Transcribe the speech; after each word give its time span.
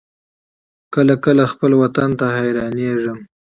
کله 0.93 1.15
کله 1.25 1.43
خپل 1.51 1.71
وطن 1.81 2.09
ته 2.19 2.25
حيرانېږم. 2.37 3.19